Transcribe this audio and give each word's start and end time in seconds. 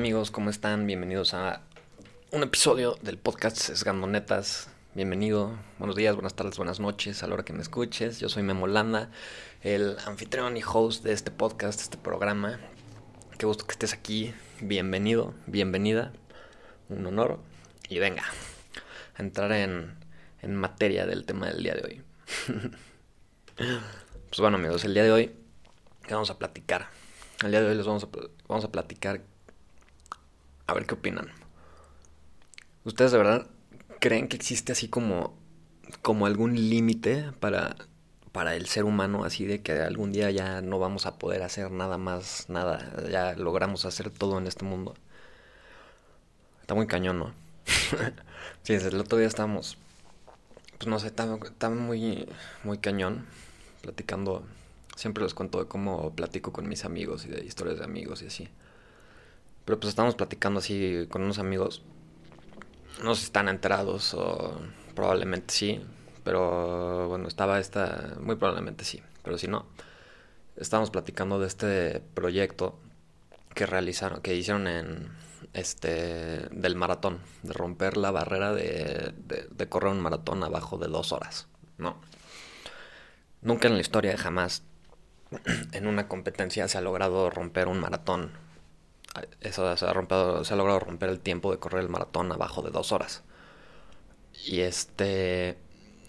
amigos? 0.00 0.30
¿Cómo 0.30 0.48
están? 0.48 0.86
Bienvenidos 0.86 1.34
a 1.34 1.60
un 2.30 2.42
episodio 2.42 2.96
del 3.02 3.18
podcast 3.18 3.58
Sesgando 3.58 4.06
Netas. 4.06 4.70
Bienvenido, 4.94 5.58
buenos 5.78 5.94
días, 5.94 6.14
buenas 6.14 6.32
tardes, 6.32 6.56
buenas 6.56 6.80
noches 6.80 7.22
a 7.22 7.26
la 7.26 7.34
hora 7.34 7.44
que 7.44 7.52
me 7.52 7.60
escuches. 7.60 8.18
Yo 8.18 8.30
soy 8.30 8.42
Memo 8.42 8.66
Landa, 8.66 9.10
el 9.60 9.98
anfitrión 10.06 10.56
y 10.56 10.62
host 10.66 11.04
de 11.04 11.12
este 11.12 11.30
podcast, 11.30 11.80
de 11.80 11.82
este 11.82 11.98
programa. 11.98 12.58
Qué 13.36 13.44
gusto 13.44 13.66
que 13.66 13.72
estés 13.72 13.92
aquí. 13.92 14.32
Bienvenido, 14.62 15.34
bienvenida. 15.46 16.14
Un 16.88 17.04
honor. 17.04 17.38
Y 17.90 17.98
venga, 17.98 18.24
a 19.16 19.22
entrar 19.22 19.52
en, 19.52 19.98
en 20.40 20.56
materia 20.56 21.04
del 21.04 21.26
tema 21.26 21.48
del 21.48 21.62
día 21.62 21.74
de 21.74 21.82
hoy. 21.82 22.02
pues 23.54 24.38
bueno 24.38 24.56
amigos, 24.56 24.82
el 24.86 24.94
día 24.94 25.04
de 25.04 25.12
hoy, 25.12 25.30
¿qué 26.06 26.14
vamos 26.14 26.30
a 26.30 26.38
platicar? 26.38 26.88
El 27.44 27.50
día 27.50 27.60
de 27.60 27.68
hoy 27.68 27.74
les 27.74 27.84
vamos 27.84 28.04
a, 28.04 28.08
vamos 28.48 28.64
a 28.64 28.72
platicar 28.72 29.20
a 30.70 30.74
ver 30.74 30.86
qué 30.86 30.94
opinan. 30.94 31.28
¿Ustedes 32.84 33.12
de 33.12 33.18
verdad 33.18 33.46
creen 34.00 34.28
que 34.28 34.36
existe 34.36 34.72
así 34.72 34.88
como, 34.88 35.34
como 36.02 36.26
algún 36.26 36.54
límite 36.54 37.32
para, 37.40 37.76
para 38.32 38.54
el 38.54 38.66
ser 38.66 38.84
humano, 38.84 39.24
así 39.24 39.44
de 39.44 39.62
que 39.62 39.72
algún 39.72 40.12
día 40.12 40.30
ya 40.30 40.62
no 40.62 40.78
vamos 40.78 41.06
a 41.06 41.18
poder 41.18 41.42
hacer 41.42 41.70
nada 41.70 41.98
más, 41.98 42.48
nada, 42.48 42.92
ya 43.10 43.34
logramos 43.34 43.84
hacer 43.84 44.10
todo 44.10 44.38
en 44.38 44.46
este 44.46 44.64
mundo? 44.64 44.94
Está 46.60 46.74
muy 46.74 46.86
cañón, 46.86 47.18
¿no? 47.18 47.34
sí, 48.62 48.74
desde 48.74 48.88
el 48.88 49.00
otro 49.00 49.18
día 49.18 49.26
estábamos, 49.26 49.76
pues 50.78 50.88
no 50.88 50.98
sé, 50.98 51.08
está, 51.08 51.26
muy, 51.70 52.28
muy 52.64 52.78
cañón, 52.78 53.26
platicando, 53.82 54.44
siempre 54.96 55.24
les 55.24 55.34
cuento 55.34 55.58
de 55.58 55.66
cómo 55.68 56.14
platico 56.14 56.52
con 56.52 56.68
mis 56.68 56.84
amigos 56.84 57.26
y 57.26 57.28
de 57.28 57.44
historias 57.44 57.78
de 57.78 57.84
amigos 57.84 58.22
y 58.22 58.26
así. 58.26 58.48
Pero 59.70 59.78
pues 59.78 59.90
estamos 59.90 60.16
platicando 60.16 60.58
así 60.58 61.06
con 61.12 61.22
unos 61.22 61.38
amigos. 61.38 61.84
No 63.04 63.14
sé 63.14 63.20
si 63.20 63.26
están 63.26 63.48
enterados 63.48 64.14
o 64.14 64.60
probablemente 64.96 65.54
sí. 65.54 65.80
Pero 66.24 67.06
bueno, 67.08 67.28
estaba 67.28 67.60
esta... 67.60 68.16
Muy 68.20 68.34
probablemente 68.34 68.84
sí. 68.84 69.00
Pero 69.22 69.38
si 69.38 69.46
no, 69.46 69.66
estábamos 70.56 70.90
platicando 70.90 71.38
de 71.38 71.46
este 71.46 72.02
proyecto 72.14 72.80
que 73.54 73.64
realizaron, 73.64 74.22
que 74.22 74.34
hicieron 74.34 74.66
en 74.66 75.08
este 75.52 76.48
del 76.50 76.74
maratón, 76.74 77.20
de 77.44 77.52
romper 77.52 77.96
la 77.96 78.10
barrera 78.10 78.52
de, 78.52 79.14
de, 79.18 79.46
de 79.52 79.68
correr 79.68 79.92
un 79.92 80.00
maratón 80.00 80.42
abajo 80.42 80.78
de 80.78 80.88
dos 80.88 81.12
horas, 81.12 81.46
¿no? 81.78 82.00
Nunca 83.40 83.68
en 83.68 83.74
la 83.74 83.80
historia, 83.82 84.18
jamás, 84.18 84.64
en 85.70 85.86
una 85.86 86.08
competencia 86.08 86.66
se 86.66 86.76
ha 86.76 86.80
logrado 86.80 87.30
romper 87.30 87.68
un 87.68 87.78
maratón 87.78 88.49
eso 89.40 89.76
se 89.76 89.86
ha, 89.86 89.92
rompido, 89.92 90.44
se 90.44 90.54
ha 90.54 90.56
logrado 90.56 90.80
romper 90.80 91.08
el 91.10 91.20
tiempo 91.20 91.50
de 91.50 91.58
correr 91.58 91.82
el 91.82 91.88
maratón 91.88 92.30
abajo 92.32 92.62
de 92.62 92.70
dos 92.70 92.92
horas. 92.92 93.22
Y 94.44 94.60
este. 94.60 95.58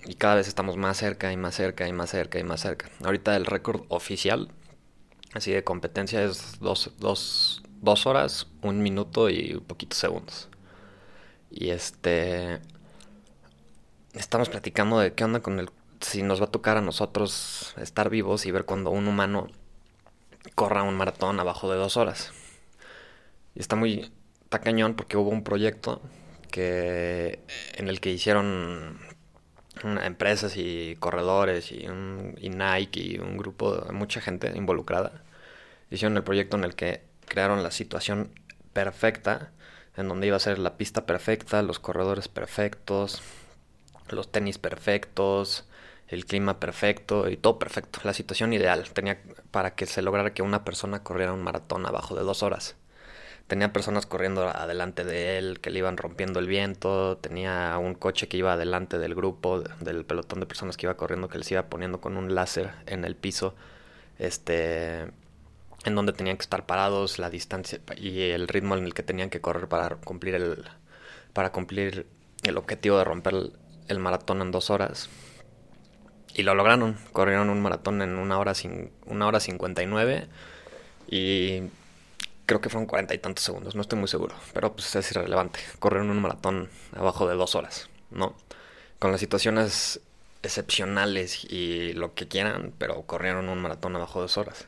Y 0.05 0.16
cada 0.16 0.35
vez 0.35 0.47
estamos 0.47 0.77
más 0.77 0.97
cerca 0.97 1.31
y 1.31 1.38
más 1.38 1.55
cerca 1.55 1.88
y 1.88 1.94
más 1.94 2.09
cerca 2.09 2.39
y 2.39 2.44
más 2.44 2.61
cerca. 2.61 2.89
Ahorita 3.03 3.35
el 3.35 3.45
récord 3.45 3.83
oficial, 3.89 4.49
así 5.33 5.52
de 5.52 5.63
competencia, 5.63 6.23
es 6.23 6.59
dos, 6.59 6.91
dos, 6.97 7.61
dos 7.81 8.07
horas, 8.07 8.47
un 8.63 8.81
minuto 8.81 9.29
y 9.29 9.59
poquitos 9.67 9.99
segundos. 9.99 10.49
Y 11.49 11.69
este. 11.69 12.61
Estamos 14.13 14.49
platicando 14.49 14.99
de 14.99 15.13
qué 15.13 15.23
onda 15.23 15.41
con 15.41 15.59
el. 15.59 15.69
Si 16.02 16.23
nos 16.23 16.41
va 16.41 16.45
a 16.45 16.52
tocar 16.52 16.77
a 16.77 16.81
nosotros 16.81 17.75
estar 17.78 18.09
vivos 18.09 18.45
y 18.45 18.51
ver 18.51 18.66
cuando 18.66 18.90
un 18.90 19.07
humano 19.07 19.47
corra 20.56 20.84
un 20.84 20.95
maratón 20.95 21.40
abajo 21.40 21.72
de 21.72 21.78
dos 21.78 21.97
horas. 21.97 22.31
Y 23.56 23.59
está 23.59 23.75
muy. 23.75 24.12
Está 24.44 24.59
cañón 24.59 24.95
porque 24.95 25.17
hubo 25.17 25.29
un 25.29 25.44
proyecto 25.44 26.01
que 26.51 27.39
en 27.75 27.88
el 27.88 28.00
que 28.01 28.12
hicieron 28.12 29.00
empresas 30.03 30.57
y 30.57 30.95
corredores 31.00 31.72
y, 31.72 31.85
y 31.85 32.50
Nike 32.50 33.00
y 33.01 33.19
un 33.19 33.38
grupo 33.38 33.75
de 33.75 33.94
mucha 33.94 34.22
gente 34.22 34.51
involucrada. 34.56 35.23
Hicieron 35.90 36.17
el 36.17 36.23
proyecto 36.23 36.57
en 36.57 36.63
el 36.63 36.75
que 36.75 37.01
crearon 37.28 37.63
la 37.63 37.72
situación 37.72 38.31
perfecta, 38.73 39.51
en 39.97 40.07
donde 40.07 40.28
iba 40.28 40.38
a 40.38 40.40
ser 40.40 40.59
la 40.59 40.78
pista 40.78 41.06
perfecta, 41.06 41.61
los 41.63 41.79
corredores 41.79 42.28
perfectos, 42.28 43.22
los 44.09 44.31
tenis 44.31 44.57
perfectos, 44.57 45.66
el 46.07 46.25
clima 46.25 46.59
perfecto 46.59 47.29
y 47.29 47.38
todo 47.38 47.59
perfecto. 47.59 48.01
La 48.03 48.13
situación 48.13 48.53
ideal 48.53 48.90
tenía 48.94 49.22
para 49.51 49.75
que 49.75 49.85
se 49.85 50.01
lograra 50.01 50.34
que 50.34 50.41
una 50.41 50.66
persona 50.66 51.03
corriera 51.03 51.34
un 51.34 51.44
maratón 51.44 51.85
abajo 51.85 52.16
de 52.16 52.23
dos 52.23 52.44
horas 52.44 52.75
tenía 53.47 53.74
personas 53.74 54.06
corriendo 54.06 54.47
adelante 54.47 55.03
de 55.03 55.38
él 55.38 55.59
que 55.59 55.69
le 55.69 55.79
iban 55.79 55.97
rompiendo 55.97 56.40
el 56.40 56.47
viento, 56.47 57.18
tenía 57.18 57.78
un 57.78 57.96
coche 57.96 58.28
que 58.28 58.38
iba 58.38 58.53
adelante 58.53 58.97
del 58.97 59.16
grupo, 59.16 59.62
del 59.62 60.06
pelotón 60.06 60.40
de 60.40 60.46
personas 60.46 60.78
que 60.78 60.85
iba 60.85 60.96
corriendo 60.96 61.28
que 61.28 61.38
les 61.38 61.52
iba 61.52 61.63
poniendo 61.63 62.00
con 62.02 62.18
un 62.18 62.34
láser 62.34 62.72
en 62.85 63.03
el 63.03 63.16
piso, 63.16 63.56
este, 64.19 65.07
en 65.84 65.96
donde 65.96 66.13
tenían 66.13 66.38
que 66.38 66.44
estar 66.44 66.66
parados, 66.66 67.19
la 67.19 67.29
distancia 67.29 67.79
y 67.97 68.22
el 68.22 68.47
ritmo 68.47 68.75
en 68.75 68.85
el 68.85 68.94
que 68.94 69.03
tenían 69.03 69.29
que 69.29 69.41
correr 69.41 69.68
para 69.68 69.96
cumplir 69.97 70.35
el, 70.35 70.63
para 71.34 71.52
cumplir 71.52 72.08
el 72.44 72.58
objetivo 72.58 72.97
de 72.97 73.03
romper 73.03 73.52
el, 73.88 74.00
maratón 74.00 74.41
en 74.41 74.52
dos 74.52 74.69
horas. 74.69 75.09
Y 76.34 76.44
lo 76.44 76.56
lograron, 76.56 76.97
corrieron 77.12 77.50
un 77.50 77.62
maratón 77.62 78.02
en 78.02 78.18
una 78.18 78.40
hora, 78.40 78.53
sin, 78.53 78.91
una 79.06 79.28
hora 79.28 79.40
cincuenta 79.40 79.84
y 79.84 79.85
nueve 79.85 80.28
y 81.09 81.63
creo 82.51 82.59
que 82.59 82.67
fueron 82.67 82.85
cuarenta 82.85 83.13
y 83.13 83.17
tantos 83.17 83.45
segundos, 83.45 83.75
no 83.75 83.81
estoy 83.81 83.97
muy 83.97 84.09
seguro, 84.09 84.35
pero 84.53 84.73
pues 84.73 84.94
es 84.94 85.09
irrelevante. 85.12 85.62
Corrieron 85.79 86.09
un 86.09 86.22
maratón 86.22 86.69
abajo 86.91 87.25
de 87.25 87.35
dos 87.35 87.56
horas, 87.56 87.88
¿no? 88.09 88.35
Con 89.00 89.13
las 89.13 89.22
situaciones 89.22 90.01
excepcionales 90.44 91.45
y 91.45 91.94
lo 91.94 92.13
que 92.13 92.28
quieran, 92.28 92.73
pero 92.78 93.03
corrieron 93.03 93.47
un 93.47 93.61
maratón 93.61 93.95
abajo 93.95 94.19
de 94.19 94.23
dos 94.23 94.38
horas. 94.38 94.67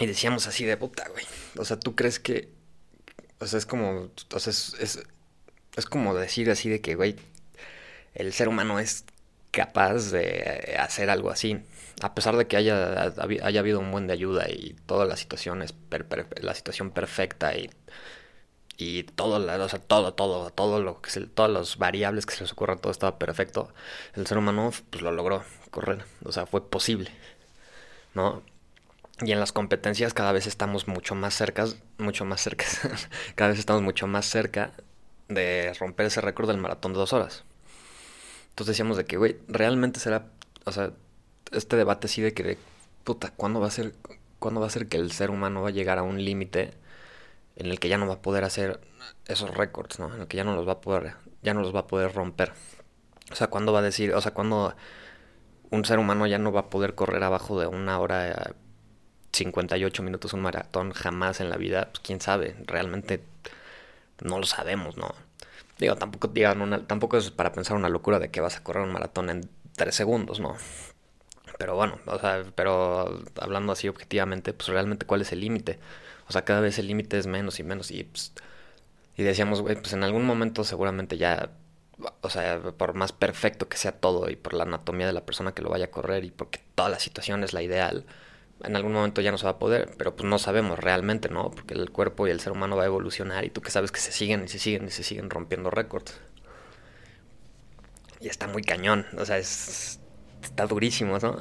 Y 0.00 0.06
decíamos 0.06 0.46
así 0.46 0.64
de 0.64 0.78
puta, 0.78 1.06
güey. 1.10 1.26
O 1.58 1.66
sea, 1.66 1.78
¿tú 1.78 1.94
crees 1.94 2.18
que... 2.18 2.48
O 3.38 3.46
sea, 3.46 3.58
es 3.58 3.66
como... 3.66 4.08
O 4.32 4.38
sea, 4.38 4.50
es, 4.50 4.76
es, 4.80 5.02
es 5.76 5.84
como 5.84 6.14
decir 6.14 6.50
así 6.50 6.70
de 6.70 6.80
que, 6.80 6.94
güey, 6.94 7.16
el 8.14 8.32
ser 8.32 8.48
humano 8.48 8.78
es 8.78 9.04
capaz 9.58 10.10
de 10.12 10.76
hacer 10.78 11.10
algo 11.10 11.30
así 11.30 11.62
a 12.02 12.14
pesar 12.14 12.36
de 12.36 12.46
que 12.46 12.56
haya, 12.56 13.12
haya 13.42 13.60
habido 13.60 13.80
un 13.80 13.90
buen 13.90 14.06
de 14.06 14.12
ayuda 14.12 14.48
y 14.48 14.76
toda 14.86 15.06
la 15.06 15.16
situación 15.16 15.62
es 15.62 15.74
la 16.40 16.54
situación 16.54 16.90
perfecta 16.90 17.56
y, 17.56 17.70
y 18.76 19.04
todo, 19.04 19.44
todo, 19.86 20.14
todo, 20.14 20.50
todo 20.50 20.80
lo 20.80 21.00
que 21.00 21.10
se, 21.10 21.26
todas 21.26 21.50
las 21.50 21.78
variables 21.78 22.26
que 22.26 22.34
se 22.34 22.44
les 22.44 22.52
ocurran, 22.52 22.78
todo 22.78 22.92
estaba 22.92 23.18
perfecto, 23.18 23.72
el 24.14 24.26
ser 24.26 24.38
humano 24.38 24.72
pues 24.90 25.02
lo 25.02 25.10
logró 25.12 25.42
correr, 25.70 26.04
o 26.24 26.32
sea, 26.32 26.46
fue 26.46 26.68
posible, 26.68 27.10
¿no? 28.14 28.42
Y 29.20 29.32
en 29.32 29.40
las 29.40 29.52
competencias 29.52 30.14
cada 30.14 30.30
vez 30.32 30.46
estamos 30.46 30.86
mucho 30.86 31.16
más 31.16 31.34
cerca, 31.34 31.66
mucho 31.98 32.24
más 32.24 32.40
cerca, 32.40 32.64
cada 33.34 33.50
vez 33.50 33.58
estamos 33.58 33.82
mucho 33.82 34.06
más 34.06 34.26
cerca 34.26 34.72
de 35.28 35.74
romper 35.78 36.06
ese 36.06 36.20
récord 36.20 36.48
del 36.48 36.58
maratón 36.58 36.92
de 36.92 37.00
dos 37.00 37.12
horas. 37.12 37.44
Entonces 38.58 38.74
decíamos 38.74 38.96
de 38.96 39.04
que, 39.04 39.16
güey, 39.16 39.36
realmente 39.46 40.00
será, 40.00 40.26
o 40.64 40.72
sea, 40.72 40.90
este 41.52 41.76
debate 41.76 42.08
así 42.08 42.22
de 42.22 42.34
que, 42.34 42.58
puta, 43.04 43.30
¿cuándo 43.30 43.60
va 43.60 43.68
a 43.68 43.70
ser, 43.70 43.94
cuándo 44.40 44.60
va 44.60 44.66
a 44.66 44.70
ser 44.70 44.88
que 44.88 44.96
el 44.96 45.12
ser 45.12 45.30
humano 45.30 45.62
va 45.62 45.68
a 45.68 45.70
llegar 45.70 45.98
a 45.98 46.02
un 46.02 46.24
límite 46.24 46.72
en 47.54 47.66
el 47.66 47.78
que 47.78 47.88
ya 47.88 47.98
no 47.98 48.08
va 48.08 48.14
a 48.14 48.20
poder 48.20 48.42
hacer 48.42 48.80
esos 49.28 49.56
récords, 49.56 50.00
¿no? 50.00 50.12
En 50.12 50.22
el 50.22 50.26
que 50.26 50.38
ya 50.38 50.42
no 50.42 50.56
los 50.56 50.66
va 50.66 50.72
a 50.72 50.80
poder, 50.80 51.14
ya 51.40 51.54
no 51.54 51.60
los 51.60 51.72
va 51.72 51.80
a 51.80 51.86
poder 51.86 52.12
romper. 52.12 52.52
O 53.30 53.36
sea, 53.36 53.46
¿cuándo 53.46 53.72
va 53.72 53.78
a 53.78 53.82
decir, 53.82 54.12
o 54.12 54.20
sea, 54.20 54.34
cuándo 54.34 54.74
un 55.70 55.84
ser 55.84 56.00
humano 56.00 56.26
ya 56.26 56.38
no 56.38 56.50
va 56.50 56.62
a 56.62 56.68
poder 56.68 56.96
correr 56.96 57.22
abajo 57.22 57.60
de 57.60 57.68
una 57.68 58.00
hora 58.00 58.54
58 59.30 60.02
minutos 60.02 60.32
un 60.32 60.42
maratón 60.42 60.90
jamás 60.90 61.40
en 61.40 61.48
la 61.48 61.58
vida? 61.58 61.90
Pues 61.92 62.00
quién 62.00 62.20
sabe, 62.20 62.56
realmente 62.66 63.22
no 64.20 64.40
lo 64.40 64.46
sabemos, 64.46 64.96
¿no? 64.96 65.14
Digo, 65.78 65.96
tampoco 65.96 66.28
digan 66.28 66.60
una, 66.60 66.86
tampoco 66.86 67.16
es 67.18 67.30
para 67.30 67.52
pensar 67.52 67.76
una 67.76 67.88
locura 67.88 68.18
de 68.18 68.30
que 68.30 68.40
vas 68.40 68.56
a 68.56 68.64
correr 68.64 68.82
un 68.82 68.92
maratón 68.92 69.30
en 69.30 69.48
3 69.76 69.94
segundos, 69.94 70.40
¿no? 70.40 70.56
Pero 71.58 71.76
bueno, 71.76 71.98
o 72.06 72.18
sea, 72.18 72.44
pero 72.54 73.22
hablando 73.40 73.72
así 73.72 73.88
objetivamente, 73.88 74.52
pues 74.52 74.68
realmente 74.68 75.06
cuál 75.06 75.22
es 75.22 75.32
el 75.32 75.40
límite. 75.40 75.78
O 76.28 76.32
sea, 76.32 76.44
cada 76.44 76.60
vez 76.60 76.78
el 76.78 76.86
límite 76.88 77.18
es 77.18 77.26
menos 77.26 77.58
y 77.60 77.64
menos 77.64 77.90
y 77.90 78.04
pues, 78.04 78.32
y 79.16 79.22
decíamos, 79.24 79.62
güey, 79.62 79.76
pues 79.76 79.92
en 79.92 80.04
algún 80.04 80.24
momento 80.24 80.64
seguramente 80.64 81.18
ya, 81.18 81.50
o 82.20 82.30
sea, 82.30 82.60
por 82.60 82.94
más 82.94 83.12
perfecto 83.12 83.68
que 83.68 83.76
sea 83.76 83.92
todo 83.92 84.30
y 84.30 84.36
por 84.36 84.54
la 84.54 84.64
anatomía 84.64 85.06
de 85.06 85.12
la 85.12 85.26
persona 85.26 85.52
que 85.52 85.62
lo 85.62 85.70
vaya 85.70 85.86
a 85.86 85.90
correr 85.90 86.24
y 86.24 86.30
porque 86.30 86.60
toda 86.74 86.88
la 86.88 86.98
situación 87.00 87.42
es 87.44 87.52
la 87.52 87.62
ideal, 87.62 88.04
en 88.64 88.76
algún 88.76 88.92
momento 88.92 89.20
ya 89.20 89.30
no 89.30 89.38
se 89.38 89.44
va 89.44 89.52
a 89.52 89.58
poder, 89.58 89.90
pero 89.96 90.16
pues 90.16 90.28
no 90.28 90.38
sabemos 90.38 90.78
realmente, 90.78 91.28
¿no? 91.28 91.50
Porque 91.50 91.74
el 91.74 91.90
cuerpo 91.90 92.26
y 92.26 92.30
el 92.30 92.40
ser 92.40 92.52
humano 92.52 92.76
va 92.76 92.82
a 92.82 92.86
evolucionar 92.86 93.44
y 93.44 93.50
tú 93.50 93.60
que 93.60 93.70
sabes 93.70 93.92
que 93.92 94.00
se 94.00 94.12
siguen 94.12 94.44
y 94.44 94.48
se 94.48 94.58
siguen 94.58 94.86
y 94.86 94.90
se 94.90 95.02
siguen 95.02 95.30
rompiendo 95.30 95.70
récords. 95.70 96.14
Y 98.20 98.28
está 98.28 98.48
muy 98.48 98.62
cañón, 98.62 99.06
o 99.16 99.24
sea, 99.24 99.38
es 99.38 100.00
está 100.42 100.66
durísimo, 100.66 101.18
¿no? 101.18 101.38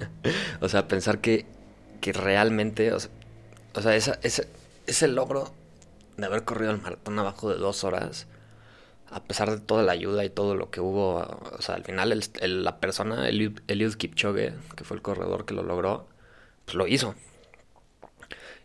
o 0.60 0.68
sea, 0.68 0.88
pensar 0.88 1.20
que, 1.20 1.46
que 2.00 2.12
realmente, 2.12 2.92
o 2.92 3.00
sea, 3.00 3.94
esa, 3.94 4.18
esa, 4.22 4.44
ese 4.86 5.08
logro 5.08 5.52
de 6.16 6.26
haber 6.26 6.44
corrido 6.44 6.72
el 6.72 6.80
maratón 6.80 7.18
abajo 7.18 7.50
de 7.50 7.56
dos 7.56 7.84
horas, 7.84 8.26
a 9.10 9.22
pesar 9.24 9.50
de 9.50 9.58
toda 9.58 9.82
la 9.82 9.92
ayuda 9.92 10.24
y 10.24 10.30
todo 10.30 10.54
lo 10.54 10.70
que 10.70 10.80
hubo, 10.80 11.16
o 11.16 11.62
sea, 11.62 11.74
al 11.74 11.84
final 11.84 12.20
la 12.40 12.80
persona, 12.80 13.28
Eliud, 13.28 13.94
Kipchoge, 13.96 14.54
que 14.76 14.84
fue 14.84 14.96
el 14.96 15.02
corredor 15.02 15.44
que 15.44 15.54
lo 15.54 15.62
logró, 15.62 16.06
pues 16.64 16.74
lo 16.74 16.86
hizo. 16.86 17.14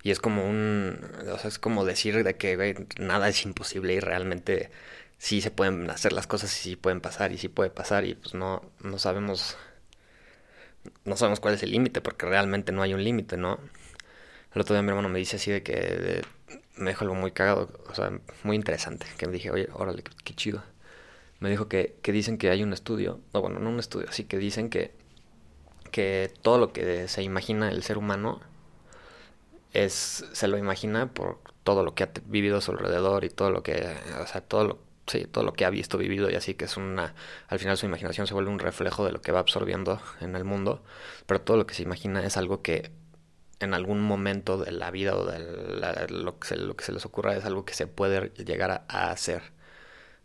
Y 0.04 0.12
es 0.12 0.20
como 0.20 0.48
un, 0.48 1.00
o 1.32 1.38
sea, 1.40 1.48
es 1.48 1.58
como 1.58 1.84
decir 1.84 2.24
de 2.24 2.38
que 2.38 2.88
nada 3.00 3.28
es 3.28 3.44
imposible 3.44 3.94
y 3.94 4.00
realmente 4.00 4.70
sí 5.18 5.42
se 5.42 5.52
pueden 5.52 5.90
hacer 5.90 6.14
las 6.14 6.28
cosas 6.28 6.54
y 6.60 6.70
sí 6.70 6.76
pueden 6.76 7.02
pasar 7.02 7.32
y 7.32 7.38
sí 7.38 7.48
puede 7.50 7.72
pasar 7.72 8.06
y 8.06 8.16
pues 8.16 8.36
no, 8.36 8.62
no 8.84 9.00
sabemos, 9.00 9.58
no 11.06 11.18
sabemos 11.18 11.40
cuál 11.40 11.56
es 11.56 11.64
el 11.64 11.72
límite 11.72 12.02
porque 12.02 12.28
realmente 12.28 12.72
no 12.72 12.84
hay 12.84 12.94
un 12.94 13.04
límite, 13.04 13.38
¿no? 13.38 13.60
El 14.54 14.62
otro 14.62 14.76
día 14.76 14.84
mi 14.84 14.90
hermano 14.90 15.10
me 15.10 15.20
dice 15.20 15.38
así 15.38 15.52
de 15.52 15.64
que 15.64 16.22
me 16.78 16.92
dijo 16.92 17.04
algo 17.04 17.16
muy 17.16 17.32
cagado, 17.32 17.70
o 17.90 17.96
sea, 17.96 18.12
muy 18.44 18.56
interesante, 18.56 19.08
que 19.18 19.28
me 19.28 19.34
dije, 19.34 19.52
oye, 19.52 19.70
órale, 19.74 20.04
qué, 20.24 20.34
chido. 20.36 20.64
Me 21.40 21.50
dijo 21.50 21.68
que, 21.68 21.96
que, 22.02 22.12
dicen 22.12 22.38
que 22.38 22.50
hay 22.50 22.64
un 22.64 22.74
estudio, 22.74 23.20
no, 23.34 23.42
bueno, 23.42 23.60
no 23.60 23.70
un 23.70 23.80
estudio, 23.80 24.08
así 24.10 24.26
que 24.26 24.38
dicen 24.38 24.70
que, 24.70 24.94
que 25.96 26.30
todo 26.42 26.58
lo 26.58 26.74
que 26.74 27.08
se 27.08 27.24
imagina 27.24 27.70
el 27.70 27.82
ser 27.82 27.98
humano 27.98 28.42
es, 29.72 30.26
se 30.34 30.50
lo 30.50 30.58
imagina 30.58 31.14
por 31.14 31.40
todo 31.64 31.86
lo 31.86 31.96
que 31.96 32.04
ha 32.04 32.10
vivido 32.26 32.58
a 32.58 32.62
su 32.62 32.72
alrededor 32.72 33.24
y 33.24 33.30
todo 33.30 33.50
lo 33.50 33.64
que, 33.64 33.96
o 34.22 34.28
sea, 34.28 34.42
todo 34.42 34.66
lo, 34.66 34.80
sí, 35.08 35.24
todo 35.24 35.46
lo 35.46 35.54
que 35.54 35.64
ha 35.64 35.70
visto, 35.70 35.98
vivido 35.98 36.30
y 36.30 36.36
así 36.36 36.54
que 36.54 36.66
es 36.66 36.76
una, 36.76 37.16
al 37.48 37.60
final 37.60 37.78
su 37.78 37.86
imaginación 37.86 38.28
se 38.28 38.34
vuelve 38.34 38.52
un 38.52 38.60
reflejo 38.60 39.06
de 39.06 39.14
lo 39.14 39.22
que 39.22 39.32
va 39.32 39.40
absorbiendo 39.40 40.02
en 40.20 40.36
el 40.36 40.44
mundo, 40.44 40.84
pero 41.28 41.40
todo 41.40 41.56
lo 41.56 41.66
que 41.66 41.76
se 41.76 41.84
imagina 41.84 42.26
es 42.26 42.36
algo 42.36 42.62
que 42.62 42.92
en 43.62 43.74
algún 43.74 44.02
momento 44.02 44.58
de 44.58 44.74
la 44.74 44.92
vida 44.92 45.16
o 45.16 45.26
de 45.26 46.10
lo, 46.10 46.40
que 46.40 46.48
se, 46.50 46.92
les 46.92 47.06
ocurra 47.06 47.38
es 47.38 47.46
algo 47.46 47.64
que 47.64 47.74
se 47.74 47.88
puede 47.88 48.32
llegar 48.44 48.84
a, 48.90 49.12
hacer. 49.12 49.44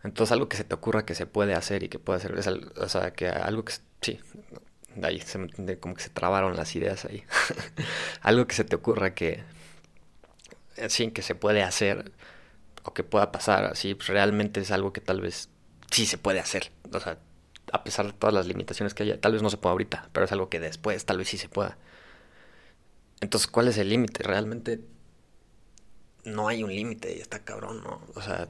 Entonces 0.03 0.33
algo 0.33 0.49
que 0.49 0.57
se 0.57 0.65
te 0.65 0.75
ocurra 0.75 1.05
que 1.05 1.15
se 1.15 1.27
puede 1.27 1.55
hacer 1.55 1.85
y 1.85 1.89
que 1.89 2.01
puede 2.01 2.17
hacer, 2.17 2.37
es, 2.37 2.49
o 2.49 2.89
sea, 2.89 3.13
que 3.13 3.29
algo 3.29 3.65
que, 3.65 3.75
sí, 4.01 4.19
ahí 5.03 5.21
se 5.21 5.39
me 5.39 5.79
como 5.79 5.95
que 5.95 6.03
se 6.03 6.11
trabaron 6.11 6.57
las 6.57 6.75
ideas 6.77 7.05
ahí. 7.05 7.25
algo 8.23 8.47
que 8.47 8.55
se 8.55 8.65
te 8.65 8.77
ocurra 8.77 9.15
que, 9.15 9.43
sí, 10.89 11.11
que 11.11 11.23
se 11.23 11.35
puede 11.35 11.63
hacer 11.63 12.13
o 12.83 12.95
que 12.95 13.03
pueda 13.05 13.33
pasar, 13.33 13.65
así, 13.65 13.95
pues 13.95 14.09
realmente 14.09 14.61
es 14.61 14.71
algo 14.71 14.93
que 14.93 15.01
tal 15.01 15.21
vez 15.21 15.51
sí 15.91 16.07
se 16.07 16.19
puede 16.19 16.41
hacer. 16.41 16.73
O 16.93 17.01
sea, 17.01 17.19
a 17.73 17.85
pesar 17.85 18.07
de 18.07 18.13
todas 18.13 18.35
las 18.35 18.47
limitaciones 18.47 18.95
que 18.95 19.03
haya, 19.05 19.21
tal 19.21 19.33
vez 19.33 19.43
no 19.43 19.51
se 19.51 19.57
pueda 19.57 19.73
ahorita, 19.73 20.09
pero 20.13 20.25
es 20.25 20.33
algo 20.33 20.49
que 20.49 20.61
después 20.61 21.05
tal 21.05 21.19
vez 21.19 21.29
sí 21.29 21.39
se 21.39 21.49
pueda. 21.49 21.77
Entonces, 23.21 23.49
¿cuál 23.49 23.69
es 23.69 23.77
el 23.79 23.91
límite? 23.91 24.23
Realmente 24.23 24.81
no 26.25 26.49
hay 26.49 26.63
un 26.63 26.75
límite 26.75 27.17
y 27.17 27.21
está 27.21 27.41
cabrón, 27.41 27.83
¿no? 27.83 28.03
O 28.15 28.23
sea, 28.23 28.49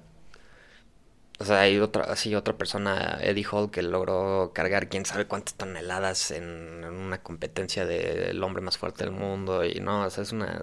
o 1.40 1.44
sea, 1.46 1.60
hay 1.60 1.78
otra, 1.78 2.04
así 2.04 2.34
otra 2.34 2.58
persona, 2.58 3.18
Eddie 3.22 3.46
Hall, 3.50 3.70
que 3.70 3.80
logró 3.82 4.52
cargar 4.54 4.90
quién 4.90 5.06
sabe 5.06 5.26
cuántas 5.26 5.54
toneladas 5.54 6.32
en, 6.32 6.84
una 6.84 7.22
competencia 7.22 7.86
del 7.86 8.42
hombre 8.42 8.60
más 8.60 8.76
fuerte 8.76 9.04
del 9.04 9.14
mundo. 9.14 9.64
Y 9.64 9.80
no, 9.80 10.04
o 10.04 10.10
sea, 10.10 10.22
es 10.22 10.32
una. 10.32 10.62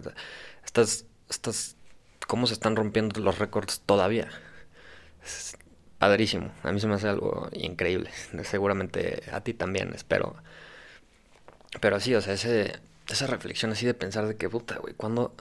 Estas. 0.64 1.06
estas 1.30 1.78
¿Cómo 2.28 2.46
se 2.46 2.54
están 2.54 2.76
rompiendo 2.76 3.20
los 3.22 3.40
récords 3.40 3.82
todavía? 3.88 4.30
Es 5.24 5.58
padrísimo. 5.98 6.52
A 6.64 6.72
mí 6.72 6.80
se 6.80 6.88
me 6.88 6.96
hace 6.96 7.08
algo 7.08 7.50
increíble. 7.54 8.12
Seguramente 8.44 9.24
a 9.32 9.42
ti 9.42 9.54
también, 9.56 9.94
espero. 9.96 10.36
Pero 11.82 12.00
sí, 12.00 12.14
o 12.16 12.22
sea, 12.22 12.34
ese, 12.34 12.80
esa 13.10 13.28
reflexión 13.28 13.72
así 13.72 13.86
de 13.88 13.94
pensar 13.96 14.28
de 14.28 14.38
que, 14.38 14.50
puta, 14.50 14.78
güey, 14.78 14.94
¿cuándo, 14.94 15.36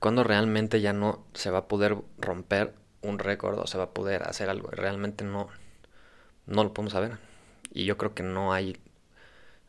¿cuándo 0.00 0.24
realmente 0.24 0.80
ya 0.82 0.92
no 0.92 1.24
se 1.34 1.50
va 1.50 1.60
a 1.60 1.68
poder 1.68 1.96
romper 2.18 2.74
un 3.02 3.18
récord 3.18 3.58
o 3.58 3.66
se 3.66 3.78
va 3.78 3.84
a 3.84 3.90
poder 3.90 4.24
hacer 4.24 4.50
algo? 4.50 4.68
Realmente 4.70 5.24
no, 5.24 5.48
no 6.46 6.64
lo 6.64 6.74
podemos 6.74 6.92
saber. 6.92 7.18
Y 7.72 7.84
yo 7.84 7.96
creo 7.98 8.14
que 8.14 8.22
no 8.22 8.52
hay... 8.52 8.76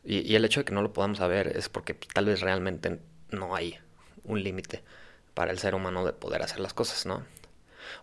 Y, 0.03 0.35
el 0.35 0.45
hecho 0.45 0.61
de 0.61 0.65
que 0.65 0.73
no 0.73 0.81
lo 0.81 0.93
podamos 0.93 1.17
saber 1.17 1.55
es 1.57 1.69
porque 1.69 1.93
tal 1.93 2.25
vez 2.25 2.41
realmente 2.41 2.99
no 3.31 3.55
hay 3.55 3.77
un 4.23 4.41
límite 4.43 4.83
para 5.33 5.51
el 5.51 5.59
ser 5.59 5.75
humano 5.75 6.05
de 6.05 6.13
poder 6.13 6.41
hacer 6.41 6.59
las 6.59 6.73
cosas, 6.73 7.05
¿no? 7.05 7.23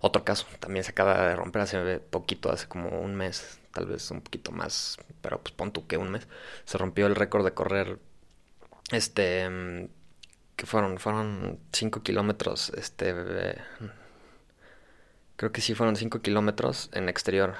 Otro 0.00 0.25
caso, 0.25 0.46
también 0.61 0.84
se 0.84 0.90
acaba 0.90 1.28
de 1.28 1.37
romper 1.37 1.62
hace 1.62 1.99
poquito, 1.99 2.50
hace 2.50 2.69
como 2.69 3.00
un 3.00 3.14
mes, 3.14 3.61
tal 3.73 3.87
vez 3.87 4.11
un 4.11 4.20
poquito 4.20 4.52
más, 4.52 4.99
pero 5.23 5.40
pues 5.40 5.52
pon 5.55 5.73
tú 5.73 5.87
que 5.87 5.96
un 5.96 6.11
mes, 6.11 6.26
se 6.64 6.78
rompió 6.78 7.06
el 7.06 7.14
récord 7.14 7.44
de 7.44 7.55
correr 7.55 7.99
este, 8.93 9.49
mm, 9.49 9.88
que 10.56 10.67
fueron, 10.67 10.99
fueron 10.99 11.61
5 11.73 12.02
kilómetros, 12.02 12.70
este, 12.70 13.14
creo 15.37 15.53
que 15.53 15.61
sí 15.61 15.75
fueron 15.75 15.97
5 15.97 16.21
kilómetros 16.23 16.91
en 16.93 17.09
exterior. 17.09 17.55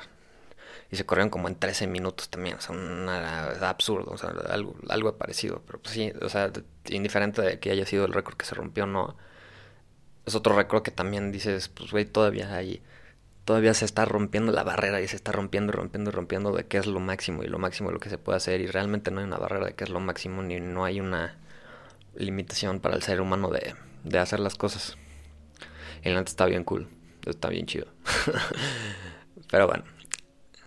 Y 0.91 0.97
se 0.97 1.05
corrieron 1.05 1.31
como 1.31 1.49
en 1.49 1.57
13 1.57 1.89
minutos 1.89 2.29
también, 2.31 2.57
o 2.57 2.61
sea, 2.61 2.77
una, 2.77 3.49
absurdo, 3.69 4.13
o 4.13 4.19
sea, 4.19 4.31
algo, 4.49 4.77
algo 4.89 5.17
parecido, 5.17 5.63
pero 5.67 5.81
pues 5.81 5.95
sí, 5.95 6.13
o 6.23 6.29
sea, 6.29 6.53
indiferente 6.87 7.43
de 7.43 7.59
que 7.59 7.71
haya 7.73 7.85
sido 7.87 8.05
el 8.05 8.13
récord 8.13 8.37
que 8.37 8.45
se 8.47 8.55
rompió, 8.55 8.87
no, 8.87 9.17
es 10.27 10.35
otro 10.37 10.55
récord 10.57 10.83
que 10.83 10.93
también 10.93 11.33
dices, 11.33 11.69
pues 11.69 11.91
güey, 11.91 12.05
todavía 12.05 12.55
hay 12.55 12.83
todavía 13.47 13.75
se 13.75 13.85
está 13.85 14.05
rompiendo 14.05 14.53
la 14.53 14.65
barrera 14.65 15.01
y 15.01 15.09
se 15.09 15.15
está 15.17 15.31
rompiendo 15.31 15.73
y 15.73 15.77
rompiendo 15.77 16.11
y 16.11 16.13
rompiendo 16.13 16.53
de 16.53 16.67
qué 16.67 16.79
es 16.79 16.87
lo 16.87 16.99
máximo 16.99 17.45
y 17.45 17.47
lo 17.47 17.61
máximo 17.61 17.89
de 17.91 17.95
lo 17.95 18.01
que 18.01 18.11
se 18.11 18.19
puede 18.19 18.37
hacer 18.37 18.61
y 18.61 18.67
realmente 18.67 19.13
no 19.13 19.21
hay 19.21 19.27
una 19.27 19.39
barrera 19.39 19.67
de 19.67 19.75
qué 19.75 19.85
es 19.85 19.91
lo 19.91 20.01
máximo 20.01 20.43
ni 20.43 20.59
no 20.59 20.85
hay 20.85 21.01
una 21.01 21.39
limitación 22.17 22.81
para 22.81 22.97
el 22.97 23.03
ser 23.03 23.21
humano 23.21 23.49
de, 23.51 23.77
de 24.03 24.19
hacer 24.19 24.41
las 24.41 24.57
cosas. 24.57 24.99
Y 26.03 26.11
la 26.11 26.21
está 26.21 26.47
bien 26.47 26.65
cool, 26.65 26.89
está 27.27 27.49
bien 27.49 27.67
chido. 27.67 27.87
Pero 29.51 29.67
bueno, 29.67 29.85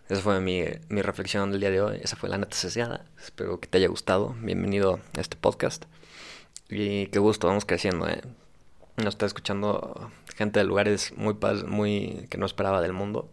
esa 0.07 0.21
fue 0.21 0.39
mi, 0.39 0.63
mi 0.89 1.01
reflexión 1.01 1.51
del 1.51 1.61
día 1.61 1.71
de 1.71 1.81
hoy, 1.81 1.99
esa 2.01 2.15
fue 2.15 2.29
la 2.29 2.37
neta 2.37 2.55
sesgada, 2.55 3.05
espero 3.17 3.59
que 3.59 3.67
te 3.67 3.77
haya 3.77 3.87
gustado, 3.87 4.35
bienvenido 4.41 4.99
a 5.17 5.21
este 5.21 5.35
podcast 5.35 5.85
y 6.69 7.07
qué 7.07 7.19
gusto, 7.19 7.47
vamos 7.47 7.65
creciendo, 7.65 8.07
¿eh? 8.07 8.21
Nos 8.97 9.07
está 9.07 9.25
escuchando 9.25 10.11
gente 10.35 10.59
de 10.59 10.65
lugares 10.65 11.13
muy, 11.17 11.35
muy 11.65 12.27
que 12.29 12.37
no 12.37 12.45
esperaba 12.45 12.81
del 12.81 12.93
mundo. 12.93 13.29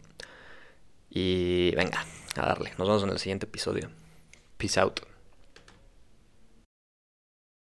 Y 1.10 1.74
venga, 1.74 2.04
a 2.36 2.46
darle. 2.46 2.70
Nos 2.78 2.88
vemos 2.88 3.02
en 3.02 3.10
el 3.10 3.18
siguiente 3.18 3.46
episodio. 3.46 3.90
Peace 4.58 4.80
out. 4.80 5.00